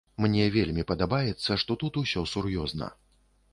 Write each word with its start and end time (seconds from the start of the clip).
Мне 0.23 0.45
вельмі 0.55 0.85
падабаецца, 0.91 1.59
што 1.65 1.79
тут 1.85 2.01
усё 2.03 2.25
сур'ёзна. 2.35 2.93